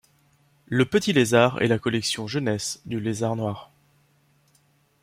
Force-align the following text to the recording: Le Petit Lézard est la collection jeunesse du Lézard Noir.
Le 0.65 0.85
Petit 0.85 1.13
Lézard 1.13 1.61
est 1.61 1.67
la 1.67 1.77
collection 1.77 2.25
jeunesse 2.25 2.81
du 2.87 2.99
Lézard 2.99 3.35
Noir. 3.35 3.69